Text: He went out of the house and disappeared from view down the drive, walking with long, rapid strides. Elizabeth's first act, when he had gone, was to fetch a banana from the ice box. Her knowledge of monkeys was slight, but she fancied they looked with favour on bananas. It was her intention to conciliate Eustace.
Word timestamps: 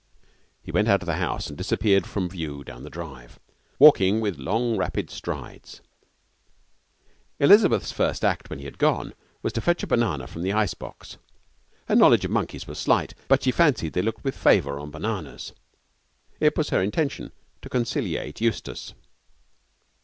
He 0.63 0.71
went 0.71 0.87
out 0.87 1.03
of 1.03 1.05
the 1.05 1.17
house 1.17 1.45
and 1.47 1.55
disappeared 1.55 2.07
from 2.07 2.27
view 2.27 2.63
down 2.63 2.81
the 2.81 2.89
drive, 2.89 3.39
walking 3.77 4.19
with 4.19 4.39
long, 4.39 4.75
rapid 4.75 5.11
strides. 5.11 5.79
Elizabeth's 7.39 7.91
first 7.91 8.25
act, 8.25 8.49
when 8.49 8.57
he 8.57 8.65
had 8.65 8.79
gone, 8.79 9.13
was 9.43 9.53
to 9.53 9.61
fetch 9.61 9.83
a 9.83 9.85
banana 9.85 10.25
from 10.25 10.41
the 10.41 10.53
ice 10.53 10.73
box. 10.73 11.17
Her 11.87 11.93
knowledge 11.93 12.25
of 12.25 12.31
monkeys 12.31 12.65
was 12.65 12.79
slight, 12.79 13.13
but 13.27 13.43
she 13.43 13.51
fancied 13.51 13.93
they 13.93 14.01
looked 14.01 14.23
with 14.23 14.35
favour 14.35 14.79
on 14.79 14.89
bananas. 14.89 15.51
It 16.39 16.57
was 16.57 16.71
her 16.71 16.81
intention 16.81 17.31
to 17.61 17.69
conciliate 17.69 18.41
Eustace. 18.41 18.95